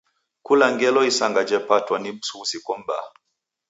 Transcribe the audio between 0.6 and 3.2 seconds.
ngelo isanga jepatwa ni msughusiko m'baa.